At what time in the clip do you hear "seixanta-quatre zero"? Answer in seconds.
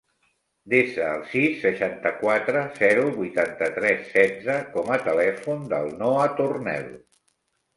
1.65-3.03